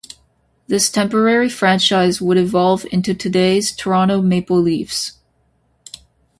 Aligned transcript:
This 0.65 0.89
temporary 0.89 1.47
franchise 1.47 2.19
would 2.19 2.35
evolve 2.35 2.87
into 2.91 3.13
today's 3.13 3.71
Toronto 3.71 4.19
Maple 4.19 4.59
Leafs. 4.59 5.19